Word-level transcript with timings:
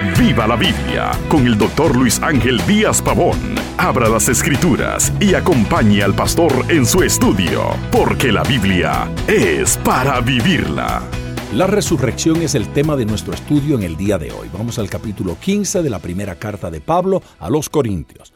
Viva 0.00 0.46
la 0.46 0.54
Biblia 0.54 1.10
con 1.28 1.44
el 1.44 1.58
doctor 1.58 1.96
Luis 1.96 2.22
Ángel 2.22 2.64
Díaz 2.68 3.02
Pavón. 3.02 3.36
Abra 3.76 4.08
las 4.08 4.28
escrituras 4.28 5.12
y 5.18 5.34
acompañe 5.34 6.04
al 6.04 6.14
pastor 6.14 6.52
en 6.68 6.86
su 6.86 7.02
estudio, 7.02 7.74
porque 7.90 8.30
la 8.30 8.44
Biblia 8.44 9.12
es 9.26 9.76
para 9.78 10.20
vivirla. 10.20 11.02
La 11.52 11.66
resurrección 11.66 12.42
es 12.42 12.54
el 12.54 12.68
tema 12.72 12.94
de 12.94 13.06
nuestro 13.06 13.34
estudio 13.34 13.76
en 13.76 13.82
el 13.82 13.96
día 13.96 14.18
de 14.18 14.30
hoy. 14.30 14.48
Vamos 14.52 14.78
al 14.78 14.88
capítulo 14.88 15.36
15 15.40 15.82
de 15.82 15.90
la 15.90 15.98
primera 15.98 16.36
carta 16.36 16.70
de 16.70 16.80
Pablo 16.80 17.20
a 17.40 17.50
los 17.50 17.68
Corintios. 17.68 18.32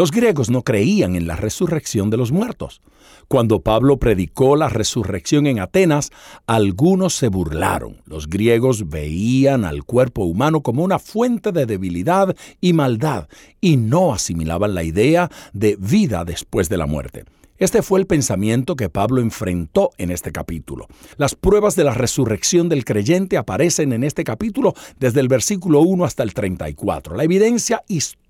Los 0.00 0.12
griegos 0.12 0.48
no 0.48 0.62
creían 0.62 1.14
en 1.14 1.26
la 1.26 1.36
resurrección 1.36 2.08
de 2.08 2.16
los 2.16 2.32
muertos. 2.32 2.80
Cuando 3.28 3.60
Pablo 3.60 3.98
predicó 3.98 4.56
la 4.56 4.70
resurrección 4.70 5.46
en 5.46 5.60
Atenas, 5.60 6.10
algunos 6.46 7.12
se 7.12 7.28
burlaron. 7.28 8.00
Los 8.06 8.26
griegos 8.26 8.88
veían 8.88 9.66
al 9.66 9.84
cuerpo 9.84 10.24
humano 10.24 10.62
como 10.62 10.84
una 10.84 10.98
fuente 10.98 11.52
de 11.52 11.66
debilidad 11.66 12.34
y 12.62 12.72
maldad 12.72 13.28
y 13.60 13.76
no 13.76 14.14
asimilaban 14.14 14.74
la 14.74 14.84
idea 14.84 15.30
de 15.52 15.76
vida 15.78 16.24
después 16.24 16.70
de 16.70 16.78
la 16.78 16.86
muerte. 16.86 17.26
Este 17.58 17.82
fue 17.82 18.00
el 18.00 18.06
pensamiento 18.06 18.76
que 18.76 18.88
Pablo 18.88 19.20
enfrentó 19.20 19.90
en 19.98 20.10
este 20.10 20.32
capítulo. 20.32 20.86
Las 21.18 21.34
pruebas 21.34 21.76
de 21.76 21.84
la 21.84 21.92
resurrección 21.92 22.70
del 22.70 22.86
creyente 22.86 23.36
aparecen 23.36 23.92
en 23.92 24.02
este 24.02 24.24
capítulo 24.24 24.72
desde 24.98 25.20
el 25.20 25.28
versículo 25.28 25.80
1 25.80 26.06
hasta 26.06 26.22
el 26.22 26.32
34. 26.32 27.14
La 27.14 27.24
evidencia 27.24 27.82
histórica 27.86 28.29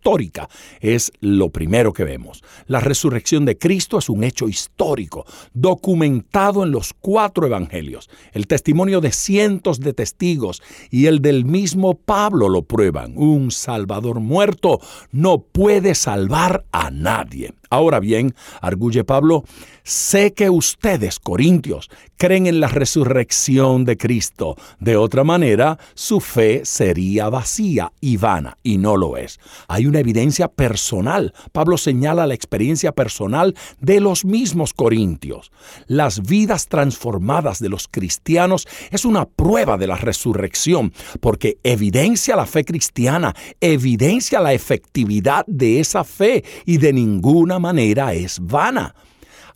es 0.81 1.13
lo 1.21 1.51
primero 1.51 1.93
que 1.93 2.05
vemos. 2.05 2.43
La 2.67 2.81
resurrección 2.81 3.45
de 3.45 3.59
Cristo 3.59 3.99
es 3.99 4.09
un 4.09 4.25
hecho 4.25 4.49
histórico, 4.49 5.25
documentado 5.53 6.65
en 6.65 6.71
los 6.71 6.93
cuatro 6.93 7.47
evangelios. 7.47 8.09
El 8.33 8.47
testimonio 8.47 9.01
de 9.01 9.13
cientos 9.13 9.81
de 9.81 9.93
testigos 9.93 10.63
y 10.91 11.07
el 11.07 11.21
del 11.21 11.45
mismo 11.45 11.95
Pablo 11.95 12.49
lo 12.49 12.63
prueban. 12.63 13.13
Un 13.17 13.51
Salvador 13.51 14.21
muerto 14.21 14.81
no 15.13 15.43
puede 15.43 15.95
salvar 15.95 16.65
a 16.73 16.91
nadie. 16.91 17.53
Ahora 17.73 18.01
bien, 18.01 18.35
arguye 18.61 19.05
Pablo, 19.05 19.45
sé 19.85 20.33
que 20.33 20.51
ustedes, 20.51 21.21
corintios, 21.21 21.89
creen 22.21 22.47
en 22.47 22.61
la 22.61 22.69
resurrección 22.69 23.87
de 23.87 23.97
Cristo. 23.97 24.55
De 24.79 24.99
otra 24.99 25.25
manera, 25.25 25.79
su 25.95 26.21
fe 26.21 26.67
sería 26.67 27.31
vacía 27.31 27.95
y 27.99 28.19
vana, 28.19 28.59
y 28.63 28.77
no 28.77 28.99
lo 28.99 29.17
es. 29.17 29.41
Hay 29.69 29.87
una 29.87 30.01
evidencia 30.01 30.49
personal. 30.49 31.33
Pablo 31.53 31.79
señala 31.79 32.27
la 32.27 32.35
experiencia 32.35 32.93
personal 32.93 33.57
de 33.81 34.01
los 34.01 34.27
mismos 34.27 34.75
corintios. 34.75 35.51
Las 35.87 36.21
vidas 36.21 36.69
transformadas 36.69 37.59
de 37.59 37.71
los 37.71 37.89
cristianos 37.89 38.69
es 38.91 39.07
una 39.07 39.25
prueba 39.25 39.79
de 39.79 39.87
la 39.87 39.97
resurrección, 39.97 40.93
porque 41.21 41.57
evidencia 41.63 42.37
la 42.37 42.45
fe 42.45 42.67
cristiana, 42.67 43.35
evidencia 43.63 44.41
la 44.41 44.53
efectividad 44.53 45.47
de 45.47 45.81
esa 45.81 46.05
fe 46.05 46.45
y 46.67 46.77
de 46.77 46.93
ninguna 46.93 47.59
manera 47.59 48.13
es 48.13 48.41
vana. 48.41 48.95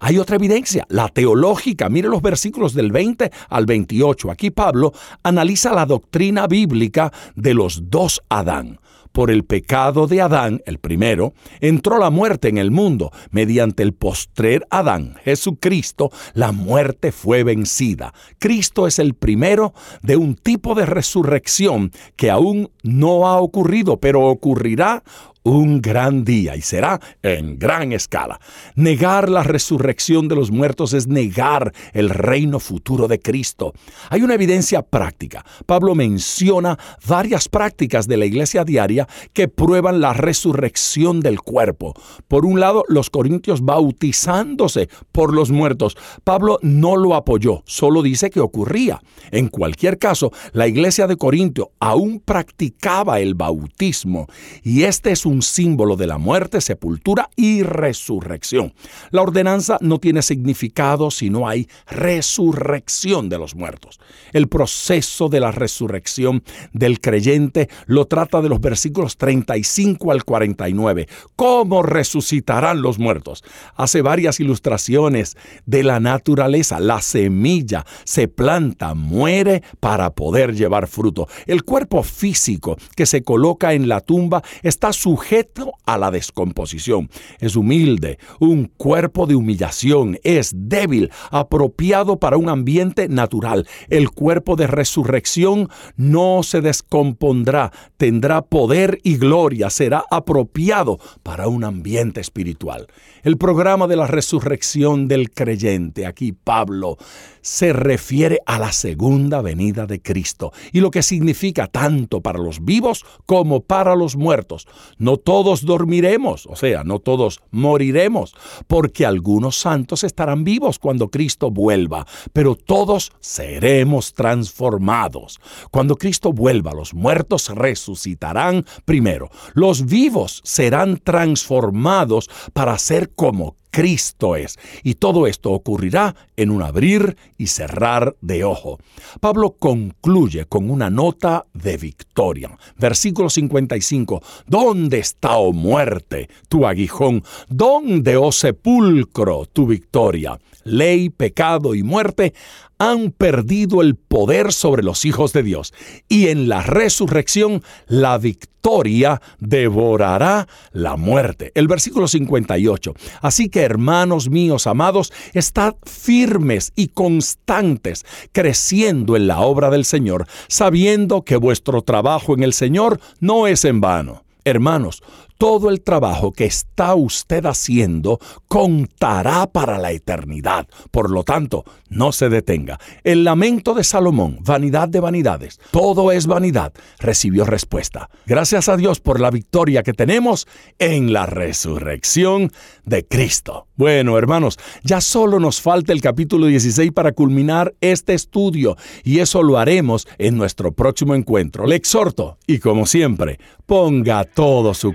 Hay 0.01 0.19
otra 0.19 0.37
evidencia, 0.37 0.87
la 0.89 1.09
teológica. 1.09 1.89
Mire 1.89 2.09
los 2.09 2.23
versículos 2.23 2.75
del 2.75 2.93
20 2.93 3.31
al 3.49 3.67
28. 3.67 4.31
Aquí 4.31 4.51
Pablo 4.51 4.93
analiza 5.23 5.73
la 5.73 5.87
doctrina 5.87 6.47
bíblica 6.47 7.13
de 7.35 7.55
los 7.55 7.91
dos 7.91 8.23
Adán. 8.29 8.79
Por 9.15 9.31
el 9.31 9.45
pecado 9.45 10.09
de 10.09 10.21
Adán, 10.21 10.61
el 10.67 10.81
primero, 10.81 11.35
entró 11.61 11.99
la 11.99 12.11
muerte 12.11 12.49
en 12.49 12.59
el 12.59 12.73
mundo. 12.73 13.13
Mediante 13.31 13.85
el 13.85 13.95
postrer 13.95 14.67
Adán, 14.71 15.15
Jesucristo, 15.23 16.11
la 16.33 16.51
muerte 16.51 17.13
fue 17.13 17.45
vencida. 17.45 18.13
Cristo 18.41 18.89
es 18.89 18.99
el 18.99 19.15
primero 19.15 19.73
de 20.03 20.17
un 20.17 20.35
tipo 20.35 20.75
de 20.75 20.85
resurrección 20.85 21.93
que 22.17 22.29
aún 22.29 22.73
no 22.83 23.29
ha 23.29 23.41
ocurrido, 23.41 24.01
pero 24.01 24.23
ocurrirá 24.23 25.05
un 25.45 25.81
gran 25.83 26.25
día 26.25 26.57
y 26.57 26.63
será 26.63 27.01
en 27.23 27.59
gran 27.59 27.93
escala. 27.93 28.41
Negar 28.75 29.29
la 29.29 29.43
resurrección 29.43 30.27
de 30.27 30.35
los 30.35 30.51
muertos 30.51 30.95
es 30.95 31.07
negar 31.07 31.73
el 31.93 32.11
reino 32.11 32.59
futuro 32.59 33.09
de 33.09 33.21
Cristo. 33.21 33.75
Hay 34.11 34.23
una 34.23 34.35
evidencia 34.35 34.83
práctica. 34.83 35.45
Pablo 35.67 35.95
menciona 35.95 36.79
varias 37.07 37.49
prácticas 37.49 38.09
de 38.09 38.17
la 38.17 38.25
iglesia 38.25 38.65
diaria 38.65 39.07
que 39.33 39.49
prueban 39.49 40.01
la 40.01 40.15
resurrección 40.15 41.21
del 41.21 41.41
cuerpo. 41.41 41.95
Por 42.27 42.47
un 42.47 42.59
lado, 42.59 42.85
los 42.89 43.11
corintios 43.11 43.61
bautizándose 43.61 44.89
por 45.13 45.35
los 45.35 45.51
muertos. 45.51 45.97
Pablo 46.25 46.59
no 46.63 46.97
lo 46.97 47.15
apoyó, 47.15 47.63
solo 47.67 48.03
dice 48.03 48.31
que 48.31 48.41
ocurría. 48.41 49.03
En 49.31 49.49
cualquier 49.49 49.99
caso, 49.99 50.33
la 50.53 50.67
iglesia 50.67 51.07
de 51.07 51.17
Corintio 51.17 51.73
aún 51.81 52.21
practicaba 52.21 53.21
el 53.21 53.35
bautismo 53.35 54.27
y 54.63 54.85
este 54.85 55.13
es 55.13 55.27
un 55.27 55.34
un 55.35 55.43
símbolo 55.43 55.97
de 55.97 56.07
la 56.07 56.17
muerte, 56.17 56.61
sepultura 56.61 57.29
y 57.37 57.63
resurrección. 57.63 58.73
La 59.11 59.23
ordenanza 59.23 59.79
no 59.81 59.99
tiene 59.99 60.23
significado 60.23 61.11
si 61.11 61.29
no 61.29 61.49
hay 61.49 61.69
resurrección 61.87 63.29
de 63.29 63.39
los 63.39 63.55
muertos. 63.55 63.99
El 64.33 64.49
proceso 64.49 65.29
de 65.29 65.41
la 65.41 65.51
resurrección 65.51 66.43
del 66.73 67.01
creyente 67.01 67.69
lo 67.87 68.07
trata 68.07 68.41
de 68.41 68.49
los 68.49 68.61
versículos 68.61 69.17
35 69.17 70.13
al 70.13 70.25
49. 70.25 71.09
¿Cómo 71.37 71.83
resucitarán 71.83 72.81
los 72.81 72.99
muertos? 72.99 73.43
Hace 73.75 74.03
varias 74.03 74.39
ilustraciones 74.39 75.37
de 75.67 75.83
la 75.83 75.99
naturaleza. 75.99 76.79
La 76.79 77.01
semilla 77.01 77.85
se 78.05 78.29
planta, 78.29 78.95
muere 78.95 79.63
para 79.81 80.11
poder 80.11 80.55
llevar 80.55 80.87
fruto. 80.87 81.27
El 81.47 81.65
cuerpo 81.65 82.03
físico 82.03 82.77
que 82.97 83.07
se 83.07 83.23
coloca 83.23 83.73
en 83.73 83.89
la 83.89 84.01
tumba 84.01 84.43
está 84.63 84.93
sujeto 84.93 85.24
sujeto 85.25 85.73
a 85.87 85.97
la 85.97 86.11
descomposición. 86.11 87.09
Es 87.41 87.57
humilde, 87.57 88.19
un 88.41 88.67
cuerpo 88.67 89.27
de 89.27 89.35
humillación, 89.35 90.19
es 90.23 90.53
débil, 90.55 91.11
apropiado 91.31 92.19
para 92.19 92.37
un 92.37 92.51
ambiente 92.51 93.09
natural. 93.09 93.67
El 93.89 94.11
cuerpo 94.11 94.55
de 94.55 94.67
resurrección 94.67 95.71
no 95.97 96.43
se 96.43 96.61
descompondrá, 96.61 97.73
tendrá 97.97 98.43
poder 98.43 98.99
y 99.03 99.17
gloria, 99.17 99.71
será 99.71 100.05
apropiado 100.11 100.99
para 101.23 101.49
un 101.49 101.65
ambiente 101.65 102.21
espiritual. 102.21 102.87
El 103.23 103.39
programa 103.39 103.87
de 103.87 103.97
la 103.97 104.07
resurrección 104.07 105.09
del 105.09 105.31
creyente, 105.31 106.05
aquí 106.05 106.33
Pablo, 106.33 106.99
se 107.41 107.73
refiere 107.73 108.41
a 108.45 108.59
la 108.59 108.73
segunda 108.73 109.41
venida 109.41 109.87
de 109.87 110.03
Cristo 110.03 110.53
y 110.73 110.81
lo 110.81 110.91
que 110.91 111.03
significa 111.03 111.67
tanto 111.67 112.21
para 112.21 112.39
los 112.39 112.63
vivos 112.65 113.07
como 113.25 113.61
para 113.61 113.97
los 113.97 114.17
muertos. 114.17 114.67
No 114.99 115.14
todos 115.17 115.65
dormiremos, 115.65 116.47
o 116.47 116.57
sea, 116.57 116.85
no 116.85 116.99
todos 116.99 117.41
moriremos, 117.51 118.35
porque 118.67 119.07
algunos 119.07 119.57
santos 119.57 120.05
estarán 120.05 120.45
vivos 120.45 120.79
cuando 120.79 121.11
Cristo 121.11 121.51
vuelva, 121.51 122.07
pero 122.33 122.55
todos 122.55 123.13
seremos 123.21 124.15
transformados. 124.15 125.41
Cuando 125.71 125.97
Cristo 125.97 126.33
vuelva, 126.33 126.73
los 126.73 126.95
muertos 126.95 127.49
resucitarán 127.49 128.65
primero. 128.85 129.31
Los 129.55 129.87
vivos 129.87 130.41
serán 130.45 130.99
transformados 130.99 132.31
para 132.53 132.79
ser 132.79 133.11
como 133.15 133.57
Cristo 133.75 134.37
es. 134.37 134.57
Y 134.85 134.95
todo 134.95 135.27
esto 135.27 135.51
ocurrirá 135.51 136.15
en 136.37 136.53
un 136.53 136.63
abrir 136.63 137.17
y 137.37 137.49
cerrar 137.49 138.15
de 138.21 138.45
ojo. 138.45 138.79
Pablo 139.21 139.57
concluye 139.59 140.47
con 140.47 140.71
una 140.71 140.91
nota 140.91 141.47
de 141.53 141.77
victoria. 141.77 142.57
Versículo 142.79 143.29
55. 143.29 144.23
¿Dónde 144.47 145.01
está, 145.01 145.39
oh 145.39 145.53
muerte, 145.53 146.29
tu 146.49 146.65
aguijón? 146.65 147.25
¿Dónde, 147.49 148.17
oh 148.17 148.31
sepulcro, 148.31 149.47
tu 149.47 149.67
victoria? 149.67 150.39
Ley, 150.65 151.11
pecado 151.11 151.75
y 151.75 151.83
muerte 151.83 152.35
han 152.79 153.13
perdido 153.13 153.83
el 153.83 153.95
poder 153.95 154.53
sobre 154.53 154.83
los 154.83 155.05
hijos 155.05 155.33
de 155.33 155.43
Dios. 155.43 155.73
Y 156.09 156.29
en 156.29 156.49
la 156.49 156.63
resurrección, 156.63 157.63
la 157.87 158.19
victoria 158.19 159.21
devorará 159.39 160.49
la 160.73 160.97
muerte. 160.97 161.53
El 161.55 161.69
versículo 161.69 162.09
58. 162.09 162.95
Así 163.21 163.49
que, 163.49 163.61
hermanos 163.61 164.29
míos 164.29 164.67
amados, 164.67 165.13
estad 165.33 165.75
firmes 165.85 166.73
y 166.75 166.89
constantes, 166.89 168.05
creciendo 168.33 169.17
en 169.17 169.27
la 169.27 169.41
obra 169.41 169.71
del 169.71 169.85
Señor, 169.85 170.27
sabiendo 170.49 171.23
que 171.23 171.37
vuestro 171.37 171.83
trabajo 171.83 172.35
en 172.35 172.43
el 172.43 172.53
Señor 172.53 173.01
no 173.21 173.47
es 173.47 173.65
en 173.65 173.81
vano. 173.81 174.25
Hermanos, 174.45 175.03
todo 175.39 175.71
el 175.71 175.83
trabajo 175.83 176.33
que 176.33 176.45
está 176.45 176.95
usted 176.95 177.45
haciendo 177.47 178.19
contará 178.49 179.47
para 179.47 179.79
la 179.79 179.93
eternidad. 179.93 180.67
Por 180.91 181.11
lo 181.11 181.25
tanto, 181.25 181.65
no 181.89 182.13
se 182.13 182.29
detenga. 182.29 182.79
El 183.03 183.25
lamento 183.25 183.75
de 183.75 183.85
Salomón, 183.85 184.39
vanidad 184.41 184.89
de 184.89 185.01
vanidades, 185.01 185.61
todo 185.71 186.13
es 186.13 186.27
vanidad, 186.27 186.73
recibió 186.99 187.45
respuesta. 187.45 188.11
Gracias 188.27 188.69
a 188.69 188.77
Dios 188.77 189.01
por 189.01 189.21
la 189.21 189.31
victoria 189.31 189.83
que 189.83 189.93
tenemos 189.93 190.47
en 190.79 191.13
la 191.13 191.27
resurrección 191.27 192.53
de 192.85 193.07
Cristo. 193.07 193.67
Bueno, 193.77 194.19
hermanos, 194.19 194.59
ya 194.83 195.01
solo 195.01 195.41
nos 195.41 195.61
falta 195.61 195.93
el 195.93 196.01
capítulo 196.01 196.47
16 196.47 196.93
para 196.93 197.13
culminar 197.13 197.75
este 197.81 198.15
estudio 198.15 198.77
y 199.03 199.19
eso 199.19 199.43
lo 199.43 199.59
haremos 199.59 200.07
en 200.19 200.37
nuestro 200.37 200.73
próximo 200.73 201.15
encuentro. 201.15 201.67
Le 201.67 201.77
exhorto 201.77 202.39
y 202.47 202.59
como 202.59 202.87
siempre, 202.87 203.39
ponga 203.67 204.25
todo 204.25 204.75
su 204.75 204.95